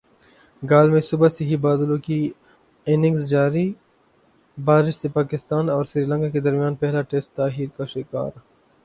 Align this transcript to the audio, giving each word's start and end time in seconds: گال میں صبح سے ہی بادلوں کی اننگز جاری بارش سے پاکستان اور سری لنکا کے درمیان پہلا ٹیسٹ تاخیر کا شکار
گال 0.63 0.89
میں 0.89 1.01
صبح 1.01 1.29
سے 1.29 1.45
ہی 1.45 1.55
بادلوں 1.65 1.97
کی 1.97 2.17
اننگز 2.87 3.29
جاری 3.29 3.65
بارش 4.57 4.95
سے 4.95 5.09
پاکستان 5.13 5.69
اور 5.69 5.85
سری 5.85 6.05
لنکا 6.05 6.29
کے 6.29 6.39
درمیان 6.39 6.75
پہلا 6.75 7.01
ٹیسٹ 7.01 7.35
تاخیر 7.35 7.67
کا 7.77 7.85
شکار 7.85 8.29